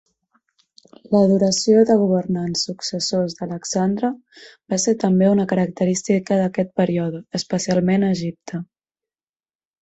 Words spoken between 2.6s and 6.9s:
successors d'Alexandre va ser també una característica d'aquest